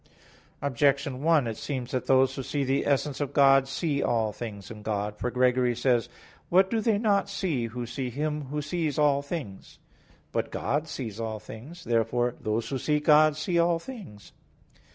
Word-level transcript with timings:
Objection 0.63 1.21
1: 1.21 1.45
It 1.45 1.57
seems 1.57 1.91
that 1.91 2.07
those 2.07 2.33
who 2.33 2.41
see 2.41 2.63
the 2.63 2.87
essence 2.87 3.21
of 3.21 3.33
God 3.33 3.67
see 3.67 4.01
all 4.01 4.33
things 4.33 4.71
in 4.71 4.81
God. 4.81 5.15
For 5.19 5.29
Gregory 5.29 5.75
says 5.75 6.07
(Dialog. 6.07 6.07
iv): 6.07 6.41
"What 6.49 6.69
do 6.71 6.81
they 6.81 6.97
not 6.97 7.29
see, 7.29 7.67
who 7.67 7.85
see 7.85 8.09
Him 8.09 8.45
Who 8.45 8.63
sees 8.63 8.97
all 8.97 9.21
things?" 9.21 9.77
But 10.31 10.49
God 10.49 10.87
sees 10.87 11.19
all 11.19 11.37
things. 11.39 11.83
Therefore 11.83 12.33
those 12.41 12.69
who 12.69 12.79
see 12.79 12.99
God 12.99 13.37
see 13.37 13.59
all 13.59 13.77
things. 13.77 14.31